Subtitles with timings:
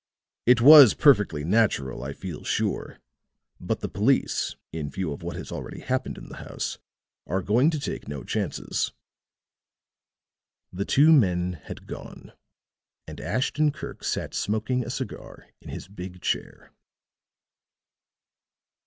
[0.47, 2.99] It was perfectly natural, I feel sure,
[3.59, 6.79] but the police, in view of what has already happened in the house,
[7.27, 8.93] are going to take no chances."
[10.73, 12.33] The two men had gone,
[13.05, 16.71] and Ashton Kirk sat smoking a cigar in his big chair.